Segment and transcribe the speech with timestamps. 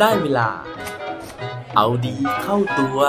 [0.00, 0.48] ได้เวลา
[1.76, 3.00] เอาดีเข้าตัว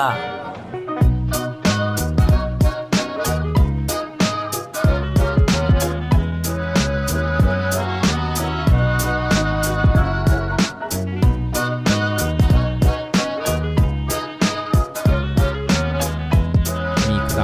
[17.10, 17.44] มีใคร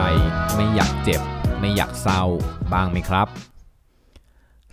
[0.56, 1.22] ไม่อยากเจ็บ
[1.60, 2.24] ไม่อยากเศร้า
[2.74, 3.47] บ้างไหมครับ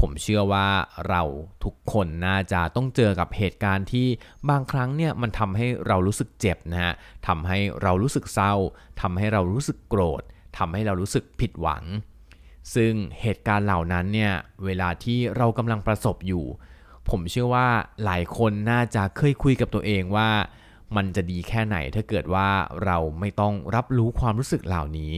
[0.00, 0.68] ผมเชื่อว่า
[1.08, 1.22] เรา
[1.64, 4.06] ทุกคนน่าจะต้องเจอกับเหตุการณ์ที่
[4.50, 6.94] บางครั้งเนี่ยมันทำให้เรารู้สึกเจ็บนะฮะ
[7.26, 8.54] ทำให้เรารู้สึกเศร้า
[9.00, 10.22] ทำให้เรารู้สึกโกรธ
[10.58, 11.84] ทำให้เรารู้สึกผิดหวัง
[12.74, 14.32] ซึ่งเหตุการณ์เหล่านั้นเนี่ย
[14.64, 16.44] เวลาที่เรากำลังประสบอยู่
[17.10, 17.68] ผมเชื่อว่า
[18.04, 20.30] หลายคนน่าจะเคยคุยกับตัวเองว่า
[20.96, 22.48] มันจะดีแค่ไหนถ้าเกิดว่า
[22.84, 25.14] เราไม่ต้องรับรู้ความรู้สึกเหล่านี้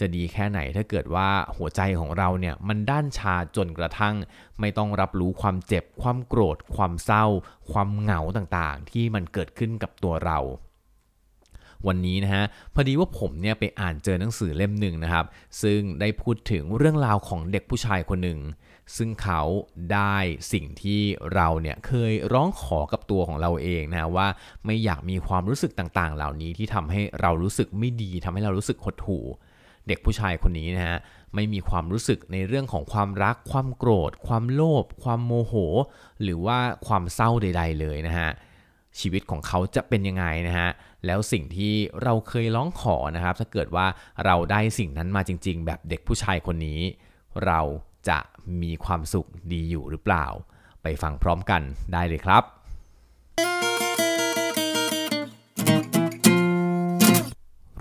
[0.00, 4.14] จะดีแค่ไหนถ้าเกิดว่าหัวใจของเราเนี่ยมันด้านชาจนกระทั่ง
[4.60, 7.24] ไม่ต้องรับรู้ความเจ็บ ความโกรธ ความเศร้า
[7.70, 10.40] ความเหงาต่างๆ ที่มันเกิดขึ้นกับตัวเรา
[11.86, 15.26] วันนี้นะฮะพอดีว่าผมเนี่ยไปอ่านเจอหนังสือเล่มหนึ่งนะครับ
[15.62, 18.40] ซึ่งได้พูดถึงเรื่องราวของเด็กผู้ชายคนหนึ่ง
[18.96, 19.42] ซึ่งเขา
[19.92, 20.16] ได้
[20.52, 21.00] สิ่งที่
[21.34, 24.28] เราเนี่ยเคยร้องขอกับตัวของเราเองนะว่า
[24.66, 29.24] ไม่อยากมีความรู้สึกต่างๆ เหล่านี้ที่ทำให้เรารู้สึกไม่ดีทำให้เรารู้สึกหดหู่
[29.88, 30.96] เด็กผู้ชายคนนี้นะฮะ
[31.34, 35.54] ไม่มีความรู้สึกในเรื่องของความรัก ความโกรธ ความโลภความโมโห
[36.22, 38.30] หรือว่าความเศร้าใด ๆ เลยนะฮะ
[39.00, 40.68] ชีวิตของเขาจะเป็นยังไงนะฮะ
[41.06, 43.86] แล้วสิ่งที่เราเคยร้องขอนะครับ ถ้าเกิดว่า
[44.24, 46.80] เราได้สิ่งนั้นมาจริง ๆ แบบเด็กผู้ชายคนนี้
[47.46, 47.60] เรา
[48.08, 48.18] จะ
[48.62, 50.26] มีความสุขดีอยู่หรือเปล่า
[50.82, 51.62] ไปฟังพร้อมกัน
[51.92, 52.42] ได้เลยครับ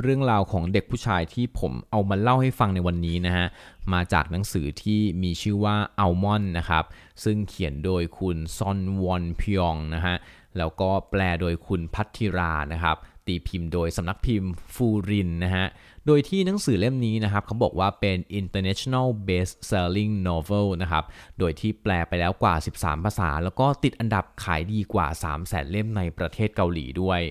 [0.06, 3.46] เรื่องราวของเด็กผู้ชายที่ผมเอามาเล่าให้ฟังในวันนี้นะฮะ
[3.94, 6.84] มาจากหนังสือที่มีชื่อว่าอัลมอนนะครับ
[7.24, 10.16] ซึ่งเขียนโดยคุณซอนวอนพยองนะฮะ
[10.58, 15.66] แล้วก็แปลโดยคุณพัทธิรานะครับตีพิมพ์โดยสำนักพิมพ์ฟูรินนะฮะ
[16.06, 21.04] โดยที่หนังสือเล่มนี้นะครับเขาบอกว่าเป็น international best selling novel นะครับ
[21.40, 27.22] โดยที่แปลไปแล้วกว่า 13 ภาษา แล้วก็ติดอันดับขายดีกว่า 3 0 0แสนเล่มในประเทศเกาหลีด้วย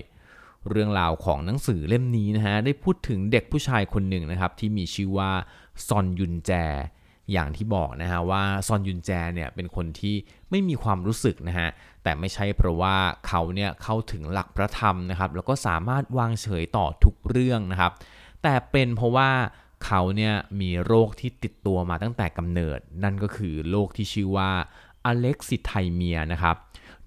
[0.69, 5.31] เรื่องราวของหนังสือเล่มนี้นะฮะได้พูดถึงเด็กผู้ชายคนหนึ่งนะครับที่มีชื่อว่า
[5.87, 6.51] ซอนยุนแจ
[7.31, 10.15] อย่างที่บอกนะฮะว่าซอนยุนแจเนี่ยเป็นคนที่
[10.49, 11.69] ไม่มีความรู้สึกนะฮะ
[12.03, 12.95] แต่ไม่ใช่เพราะว่า
[13.27, 17.91] เขาเนี่ยเข้าถึงหลักพระธรรมนะครับแล้วก็สามารถวางเฉยต่อทุกเรื่องนะครับ
[18.43, 19.29] แต่เป็นเพราะว่า
[19.85, 24.51] เขาเนี่ยมีโรคที่ติดตัวมาตั้งแต่กำเนิด นั่นก็คือโรคที่ชื่อว่า
[25.05, 26.55] อเล็กซิไทเมียนะครับ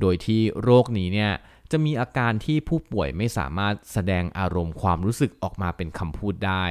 [0.01, 1.33] โดยที่โรคนี้เนี่ย
[1.71, 6.65] จะมีอาการที่ผู้ป่วยไม่สามารถแสดงอารมณ์ความรู้สึกออกมาเป็นคำพูดได้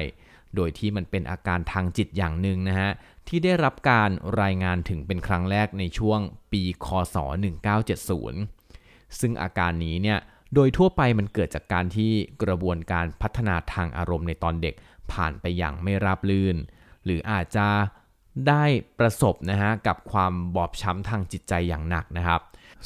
[0.55, 2.91] โดยที่มันเป็นอาการทางจิตอย่างหนึ่งนะฮะ
[3.27, 4.09] ที่ได้รับการ
[4.41, 6.19] รายงานถึงเป็นครั้งแรกในช่วง
[6.51, 7.15] ปีคศ
[8.37, 10.19] 1970 ซึ่งอาการนี้เนี่ย
[10.53, 12.11] โดยทั่วไปมันเกิดจากการที่
[12.43, 14.75] กระบวนการพัฒนาทางอารมณ์ในตอนเด็ก
[15.11, 16.57] ผ่านไปอย่างไม่ราบรื่น
[17.05, 17.67] หรืออาจจะ
[18.47, 18.63] ได้
[18.99, 22.41] ประสบนะฮะกับความบอบช้ำทางจิตใจอย่างหนักนะครับ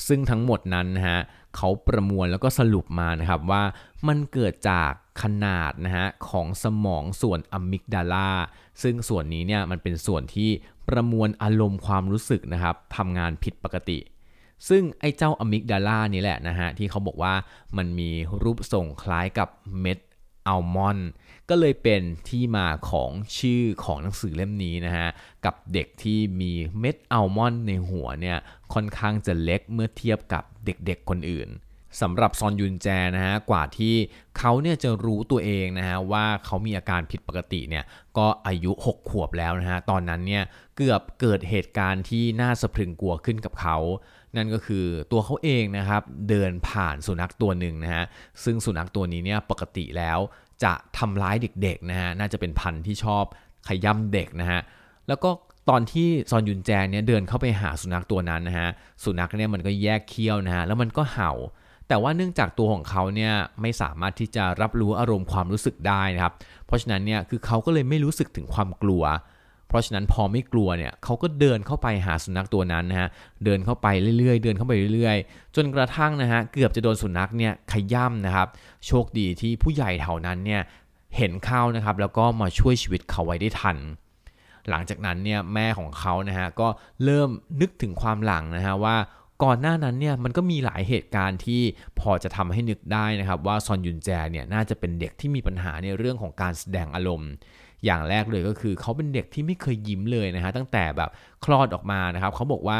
[0.07, 1.19] ซึ่งทั้งหมดนั้นนะฮะ
[1.55, 3.63] เขาประมวลแล้วก็สรุปมานะครับว่า
[4.07, 4.91] มันเกิดจาก
[5.21, 8.31] ขนาดนะฮะของสมองส่วนอะมิกดาลา
[8.83, 10.49] ซึ่งส่วนนี้เนี่ยมันเป็นส่วนที่
[10.87, 13.99] ประมวลอารมณ์ความรู้สึกนะครับทำงานผิดปกติ
[14.69, 17.33] ซึ่งไอ้เจ้าอะมิกดาลานี่แหละนะฮะที่เขาบอกว่า
[17.77, 18.09] มันมี
[18.43, 19.49] รูปทรงคล้ายกับ
[19.81, 19.97] เม็ด
[20.47, 21.09] อัลมอนด์
[21.49, 25.07] ก็เลยเป็นที่มาของชื่อของหนังสือเล่มนี้นะฮะ
[25.45, 28.37] กับเด็กที่มีเม็ดอัลมอนด์ในหัวเนี่ย
[28.73, 31.49] ค่อนข้างจะเล็กเมื่อเทียบกับเด็กๆคนอื่น
[32.01, 33.95] สำหรับซอนยุนแจนะฮะกว่าที่
[34.37, 37.83] เขาเนี่ยจะรู้ตัวเองนะฮะว่าเขามีอาการผิดปกติเนี่ย
[38.17, 40.43] ก็อายุ 6 ขวบแล้วนะฮะตอนนั้นเนี่ย
[40.77, 43.77] เกือบเกิดเหตุการณ์ที่น่าสะพรึงกลัวขึ้นกับเขา
[44.35, 48.05] นั่นก็คือตัวเขาเองนะครับเดินผ่านสุนัขตัวหนึ่งนะฮะ
[48.43, 50.19] ซึ่งสุนัขตัวนี้เนี่ยปกติแล้ว
[50.63, 53.23] จะทำร้ายเด็กๆนะฮะน่าจะเป็นพันธุ์ที่ชอบ
[53.67, 54.61] ขย้ำเด็กนะฮะ
[55.07, 55.29] แล้วก็
[55.69, 58.69] ตอนที่ซอนยุนแจเนี่ยเดินเข้าไปหาสุนัขตัวนั้นนะฮะ
[59.03, 61.31] สุนัขเนี่ยมันก็แยกเคี้ยวนะฮะแล้วมันก็เห่า
[61.87, 66.33] แต่ว่าเนื่องจากตัวของเขาเนี่ยไม่สามารถที่จะรับรู้อารมณ์ความรู้สึกได้นะครับ
[66.65, 69.03] เพราะฉะนั้นเนี่ยคือเขาก็เลยไม่รู้สึกถึงความกลัว
[69.71, 73.09] เพราะฉะนั้นพอไม่กลัวเนี่ยเขาก็เดินเข้าไปหาสุนัขตัวนั้นนะฮะ
[73.45, 73.87] เดินเข้าไป
[74.19, 78.47] เรื่อยๆ เดินเข้าไปเรื่อยๆ จนกระทั่งนะฮะเกือบจะโดนสุนัขเนี่ยขย่ำนะครับ
[78.87, 80.61] โชคดีที่ผู้ใหญ่แถวนั้นเนี่ย
[81.17, 83.77] เห็นเข้านะครับแล้วก็มาช่วยชีวิตเขาไว้ได้ทัน
[84.69, 86.67] หลังจากนั้นเนี่ยแม่ของเขานะฮะก็
[87.03, 87.29] เริ่ม
[87.61, 88.95] นึกถึงความหลังนะฮะว่า
[89.43, 91.61] ก่อนหน้านั้นเนี่ยมันก็มีหลายเหตุการณ์ที่
[91.99, 97.31] พอจะทำให้นึกได้นะครับว่าซอนยุนแจเนี่ยน่าจะเป็นเด็กที่มีปัญหาในเรื่องของการแสดงอารมณ์
[97.85, 101.09] อย่างแรกเลยก็คือเขาเป็นเด็กที่ไม่เคยยิ้มเลยนะฮะตั้งแต่แบบ
[101.45, 102.79] คลอดออกมานะครับเขาบอกว่า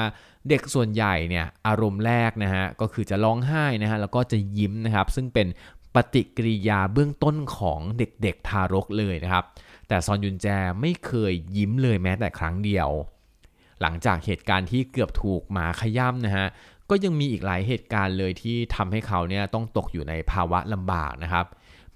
[0.49, 5.47] เด็กส่วนใหญ่เนี่ยอารมณ์แรกนะฮะก็คือจะร้องไห้นะฮะแล้วก็จะยิ้มนะครับซึ่งเป็น
[5.95, 9.45] ปฏิกิริยาเบื้องต้นของเด็กๆทารกเลยนะครับ
[9.87, 10.47] แต่ซอนยุนแจ
[10.81, 12.89] ไม่เคยยิ้มเลยแม้แต่ครั้งเดียว
[13.81, 16.47] หลังจากเหตุการณ์ที่เกือบถูกหมาขย้ำนะฮะ
[16.89, 21.45] ก็ยังมีอีกหลายเหตุการณ์เลยที่ทำให้เขาเนี่ยต้องตกอยู่ในภาวะลำบากนะครับ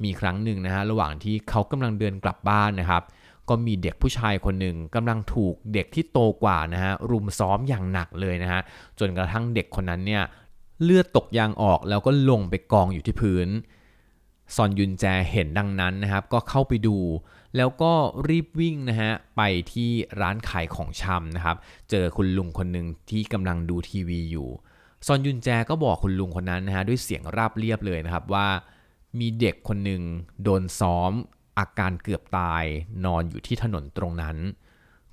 [0.03, 3.03] มีครั้งหนึ่งนะฮะระหว่างที่เขากำลังเดินกลับบ้านนะครับ
[3.49, 8.61] ก็มีเด็กผู้ชายคนหนึ่งกำลังถูกเด็กที่โตกว่านะฮะรุมซ้อมอย่างหนักเลยนะฮะ
[8.99, 10.23] จนกระทั่งเด็กคนนั้นเนี่ย
[10.83, 13.47] เลือดตกยางออกแล้วก็ลงไปกองอยู่ที่พื้น
[14.55, 16.97] ซอนยุนแจเห็นดังนั้นนะครับ ก็เข้าไปดู
[17.57, 17.93] แล้วก็
[18.29, 19.41] รีบวิ่งนะฮะไป
[19.73, 19.89] ที่
[20.21, 21.57] ร้านขายของชำนะครับ
[21.89, 24.47] เจอคุณลุงคนหนึ่งที่กำลังดูทีวีอยู่
[25.07, 28.47] ซอนยุนแจก็บอกคุณลุงคนนั้นนะฮะด้วยเสียงราบเรียบเลยนะครับว่า
[29.19, 30.01] มีเด็กคนหนึ่ง
[30.43, 31.11] โดนซ้อม
[31.59, 32.63] อาการเกือบตาย
[33.05, 34.37] นอนอยู่ที่ถนนตรงนั้น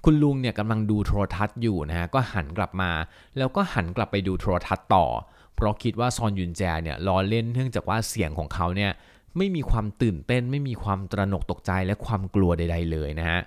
[0.05, 2.91] คุณลุงเนี่ยกำลังดูโทรทัศน์อยู่นะฮะก็หันกลับมา
[3.39, 5.07] แล้วก็หันกลับไปดูโทรทัศน์ต่อ
[5.55, 8.91] เพราะคิดว่าซอนยุนแจเนี่ยล้อเล่นเนื่องจากว่าเสียงของเขาเนี่ย
[9.37, 13.41] ไม่มีความตื่นเต้น ไม่มีความตระหนกตกใจและความกลัวใด ๆ เลยนะฮะ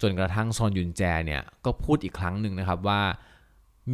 [0.00, 3.00] จนกระทั่งซอนยุนแจเนี่ยก็พูดอีกครั้งหนึ่งนะครับว่า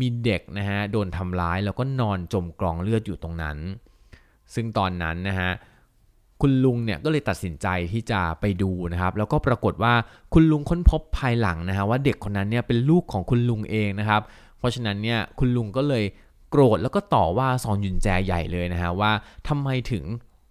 [0.01, 3.59] มีเด็กนะฮะโดนทำร้ายแล้วก็นอนจมกองเลือดอยู่ตรงนั้น
[4.55, 5.51] ซึ่งตอนนั้นนะฮะ
[6.41, 9.95] คุณลุงเนี่ยก็เลยตัดสินใจที่จะไปดูนะครับ แล้วก็ปรากฏว่า
[10.35, 14.23] คุณลุงค้นพบภายหลังนะฮะว่าเด็กคนนั้นเนี่ยเป็นลูกของคุณลุงเองนะครับ
[14.59, 16.05] เพราะฉะนั้นเนี่ยคุณลุงก็เลย
[16.51, 19.13] โกรธแล้วก็ต่อว่าซอนยุนแจใหญ่เลยนะฮะว่า
[19.49, 20.05] ทำไมถึง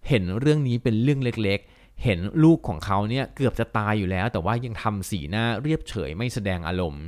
[0.07, 7.03] เห็นเรื่องนี้เป็นเรื่องเล็กๆ เห็นลูกของเขาเนี่ยเกือบจะตายอยู่แล้ว แต่ว่ายังทำสีหน้าเรียบเฉยไม่แสดงอารมณ์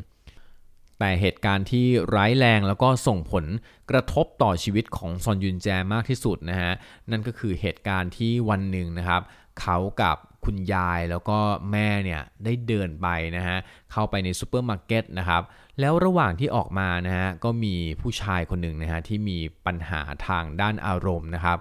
[1.00, 1.86] แต่เหตุการณ์ที่
[2.16, 3.46] ร้ายแรงแล้วก็ส่งผล
[3.90, 6.72] กระทบต่อชีวิตของซอนยุนแจมากที่สุดนะฮะ
[7.12, 9.22] นั่นก็คือเหตุการณ์ที่วันหนึ่งนะครับ
[9.62, 11.38] เขากับคุณยายแล้วก็
[11.72, 13.07] แม่เนี่ยได้เดินไป
[13.38, 13.57] นะฮะ
[13.92, 15.44] เข้าไปในซูเปอร์มาร์เก็ตนะครับ
[15.80, 21.57] แล้วระหว่างที่ออกมานะฮะก็มีผู้ชายคนหนึ่งนะฮะที่มีปัญหาทางด้านอารมณ์นะครับ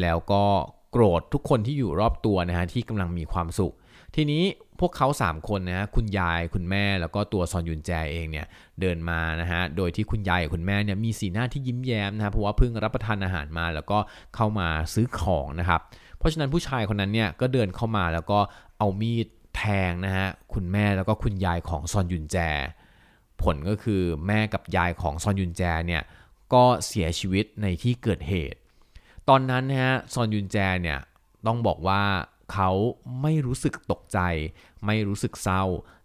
[0.00, 0.44] แล้วก็
[0.90, 3.74] โกรธทุกคนที่อยู่รอบตัวนะฮะที่กำลังมีความสุข
[4.14, 4.44] ทีนี้
[4.80, 8.46] พวกเขา3คนนะฮะคุณยายคุณแม่แล้วก็ตัวซอนยุนแจเองเนี่ย
[8.80, 13.98] เดินมานะฮะโดยที่คุณยายกับคุณแม่เนี่ยมีสีหน้าที่ยิ้มแย้มนะฮะเพราะว่าเพิ่งรับประทานอาหารมา แล้วก็
[14.34, 15.80] เข้ามาซื้อของนะครับ
[16.18, 18.38] เพราะฉะนั้นผู้ชายคนนั้นเนี่ยก็เดินเข้ามาแล้วก็
[18.78, 19.26] เอามีด
[19.56, 22.36] แทงนะฮะคุณแม่แล้วก็คุณยายของซอนยุนแจ
[23.42, 26.02] ผลก็คือแม่กับยายของซอนยุนแจเนี่ย
[26.54, 28.58] ก็เสียชีวิตในที่เกิดเหตุ
[29.28, 30.98] ตอนนั้นนะฮะซอนยุนแจเนี่ย
[31.46, 32.02] ต้องบอกว่า
[32.52, 32.70] เขา
[33.22, 34.18] ไม่รู้สึกตกใจ
[34.86, 35.64] ไม่รู้สึกเศร้า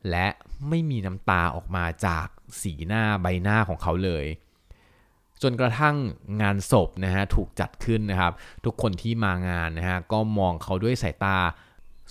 [0.09, 0.27] และ
[0.69, 2.27] ไม่มีน้ำตาออกมาจาก
[2.61, 4.25] สีหน้าใบหน้าของเขาเลย
[5.41, 5.95] จนกระทั่ง
[6.41, 8.33] งานศพนะฮะถูกจัดขึ้นนะครับ
[8.65, 11.37] ทุกคนที่มางานนะฮะก็มองเขาด้วยสายตา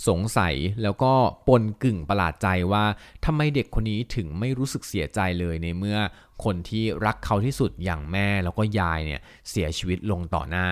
[0.08, 1.12] สงสัยแล้วก็
[1.48, 2.84] ปนกึ่งประหลาดใจว่า
[3.24, 5.98] ทำไมเด็กคนนี้ถึงไม่รู้สึกเสียใจเลยในเมื่อ
[6.44, 9.20] คนที่รักเขาที่สุดอย่างแม่แล้วก็ยายเนี่ย
[9.50, 10.68] เสียชีวิตลงต่อหน้า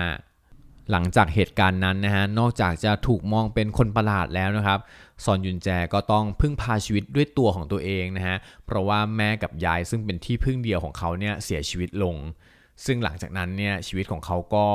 [0.91, 4.79] หลังจากเหตุการณ์นั้นนะฮะนอกจากจะถูกมองเป็นคนประหลาดแล้วนะครับ
[5.23, 12.15] ซอนยุนแจก็ต้องพึ่งพาชีวิตด้วยตัวของตัวเองนะฮะเพราะว่าแม่กับยายซึ่งเป็นที่พึ่งเดียวของเขาเนี่ยเสียชีวิตลง
[12.85, 14.65] ซึ่งหลังจากนั้นเนี่ยชีวิตของเขาก็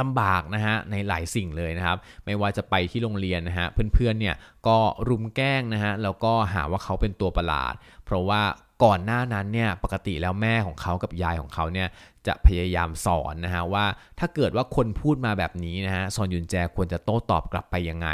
[0.00, 4.34] ลำบากนะฮะในหลายสิ่งเลยนะครับ ไม่ว่าจะไปที่โรงเรียนนะฮะเพื่อนๆเนี่ย
[4.66, 7.74] ก็รุมแกล้งนะฮะแล้วก็หาว่าเขาเป็นตัวประหลาด
[8.04, 8.42] เพราะว่า
[8.84, 11.88] ก่อนหน้านั้นเนี่ยปกติแล้วแม่ของเขากับยายของเขาเนี่ย
[12.26, 13.84] จะพยายามสอนนะฮะว่า
[14.18, 18.08] ถ้าเกิดว่าคนพูดมาแบบนี้นะฮะซอนยุนแจควรจะโต้ตอบกลับไปยังไง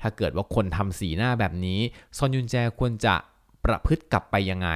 [0.00, 1.80] ถ้าเกิดว่าคนทำสีหน้าแบบนี้
[2.16, 3.14] ซอนยุนแจควรจะ
[3.64, 4.70] ประพฤติกลับไปยังไง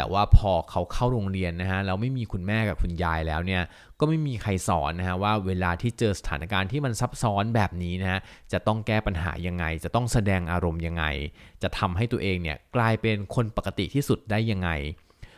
[0.00, 3.62] แต่ว่าพอเขาเข้าโรงเรียนนะฮะแล้วไม่มีคุณแม่กับคุณยายแล้วเนี่ย
[4.00, 8.20] ก็ไม่มีใครสอนนะฮะว่าเวลาที่เจอสถานการณ์ที่มันซับซ้อนแบบนี้นะฮะ
[8.52, 11.04] จะต้องแก้ปัญหายังไง จะต้องแสดงอารมณ์ยังไง
[11.62, 14.70] จะทำให้ตัวเองเนี่ยกลายเป็นคนปกติที่สุดได้ยังไง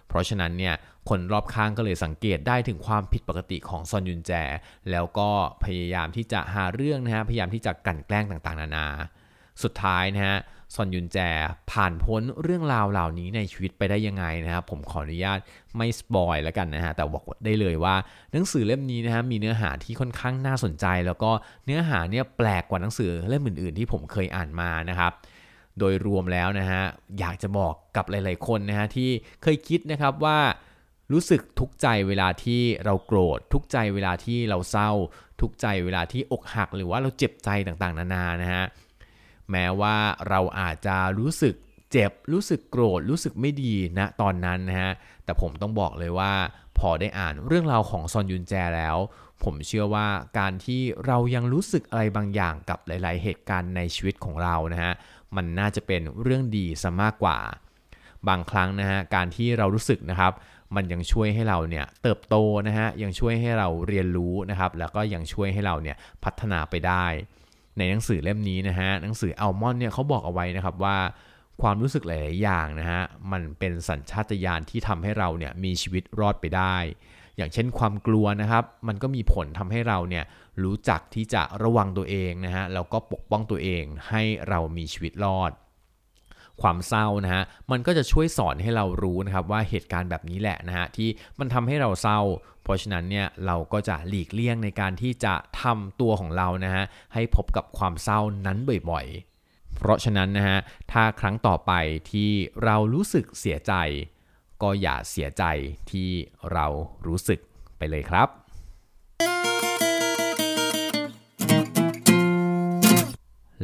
[0.08, 0.74] เพราะฉะนั้นเนี่ย
[1.08, 4.32] คนรอบข้างก็เลยสังเกตได้ถึงความผิดปกติของซอนยุนแจ
[4.90, 5.28] แล้วก็
[5.64, 8.86] พยายามที่จะหาเรื่องนะฮะพยายามที่จะกลั่นแกล้งต่างๆ นานา
[9.62, 10.38] สุดท้ายนะฮะ
[10.74, 11.18] ซอนยุนแจ
[11.70, 15.38] ผ่านพ้นเรื่องราวเหล่านี้ในชีวิตไปได้ยังไงนะครับ ผมขออนุญาต
[15.76, 17.94] ไม่สปอยแล้วกันนะฮะแต่บอกได้เลยว่า
[18.32, 21.30] หนังสือเล่มนี้นะฮะมีเนื้อหาที่ค่อนข้างน่าสนใจ แล้วก็
[21.64, 25.12] เนื้อหาเนี่ยแปลกกว่าหนังสือเล่มอื่นๆ ที่ผมเคยอ่านมานะครับ
[25.78, 26.82] โดยรวมแล้วนะฮะ
[27.18, 29.10] อยากจะบอกกับหลาย ๆ คนนะฮะที่
[29.42, 30.38] เคยคิดนะครับว่า
[31.12, 34.90] รู้สึกทุกใจเวลาที่เราโกรธ ทุกใจเวลาที่เราเศร้า
[35.40, 38.64] ทุกใจเวลาที่อกหัก หรือว่าเราเจ็บใจต่างๆ นานานะฮะ
[39.50, 39.96] แม้ว่า
[40.28, 41.54] เราอาจจะรู้สึก
[41.92, 44.92] เจ็บ รู้สึกโกรธ รู้สึกไม่ดีนะตอนนั้นนะฮะ
[45.24, 46.32] แต่ผมต้องบอกเลยว่า
[46.78, 48.96] พอได้อ่านเรื่องราวของซอนยุนแจแล้ว
[49.44, 50.08] ผมเชื่อว่า
[50.38, 54.92] การที่เรายังรู้สึกอะไรบางอย่างกับหลาย ๆ เหตุการณ์ในชีวิตของเรานะฮะ
[55.36, 57.38] มันน่าจะเป็นเรื่องดีซะมากกว่า
[58.28, 60.32] บางครั้งนะฮะ การที่เรารู้สึกนะครับ
[60.76, 67.06] มันยังช่วยให้เราเนี่ยเติบโตนะฮะ ยังช่วยให้เราเรียนรู้นะครับ แล้วก็ยังช่วยให้เราเนี่ยพัฒนาไปได้
[67.78, 70.98] ในหนังสือเล่มนี้นะฮะหนังสืออัลมอนเนี่ยเขาบอกเอาไว้นะครับว่า
[71.62, 73.02] ความรู้สึกหลาย ๆ อย่างนะฮะ
[73.32, 76.76] มันเป็นสัญชาตญาณที่ทำให้เราเนี่ยมีชีวิตรอดไปได้
[77.36, 80.24] อย่างเช่นความกลัวนะครับมันก็มีผลทำให้เราเนี่ย
[80.62, 85.52] รู้จักที่จะระวังตัวเองนะฮะแล้วก็ปกป้องตัวเองให้เรามีชีวิตรอด
[86.62, 92.20] ความเศร้านะฮะมันก็จะช่วยสอนให้เรารู้นะครับว่าเหตุการณ์แบบนี้แหละนะฮะที่มันทำให้เราเศร้า
[92.62, 98.58] เพราะฉะนั้นเนี่ยเราก็จะหลีกเลี่ยงในการที่จะทำตัวของเรานะฮะให้พบกับความเศร้านั้น
[98.90, 100.58] บ่อยๆ เพราะฉะนั้นนะฮะ
[100.92, 101.72] ถ้าครั้งต่อไป
[102.10, 102.30] ที่
[102.64, 103.74] เรารู้สึกเสียใจ
[104.62, 105.44] ก็อย่าเสียใจ
[105.90, 106.10] ที่
[106.52, 106.66] เรา
[107.06, 107.40] รู้สึก
[107.78, 108.28] ไปเลยครับ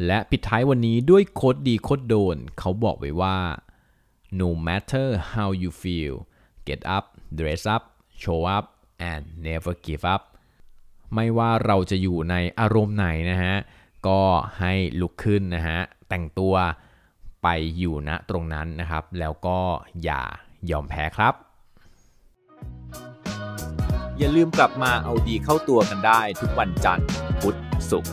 [0.07, 3.39] และปิดท้ายวันนี้ด้วยโคดดีโคดโดน เขาบอกไว้ว่า
[4.41, 6.15] no matter how you feel
[6.69, 7.05] get up
[7.39, 7.83] dress up
[8.23, 8.65] show up
[9.11, 10.23] and never give up
[11.15, 13.55] ไม่ว่าเราจะอยู่ในอารมณ์ไหนนะฮะ
[14.09, 14.21] ก็
[14.59, 15.79] ให้ลุกขึ้นนะฮะ
[16.09, 16.55] แต่งตัว
[17.43, 19.59] ไปอยู่ณตรงนั้นนะครับ แล้วก็
[20.05, 20.23] อย่า
[20.71, 21.35] ยอมแพ้ครับ
[24.19, 27.07] อย่าลืมกลับมาเอาดีเข้าตัวกันได้ทุกวันจันทร์
[27.41, 27.57] พุธ
[27.91, 28.13] ศุกร์